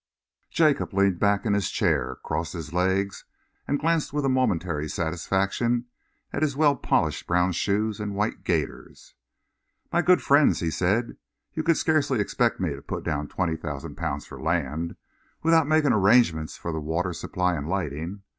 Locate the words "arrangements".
15.93-16.57